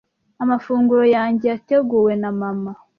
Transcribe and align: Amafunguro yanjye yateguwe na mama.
Amafunguro 0.43 1.03
yanjye 1.15 1.45
yateguwe 1.53 2.13
na 2.21 2.31
mama. 2.39 2.71